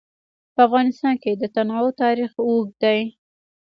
په 0.53 0.61
افغانستان 0.67 1.15
کې 1.23 1.31
د 1.35 1.43
تنوع 1.55 1.87
تاریخ 2.03 2.31
اوږد 2.45 2.75
دی. 2.83 2.99